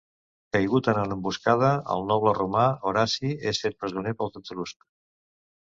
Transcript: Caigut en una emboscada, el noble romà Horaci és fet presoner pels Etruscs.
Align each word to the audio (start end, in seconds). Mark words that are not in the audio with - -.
Caigut 0.55 0.87
en 0.93 0.99
una 1.01 1.17
emboscada, 1.17 1.69
el 1.97 2.07
noble 2.13 2.35
romà 2.39 2.65
Horaci 2.93 3.35
és 3.53 3.65
fet 3.67 3.79
presoner 3.85 4.19
pels 4.23 4.43
Etruscs. 4.43 4.91